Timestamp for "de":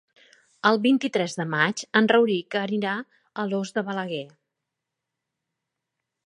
1.41-1.45, 3.77-3.85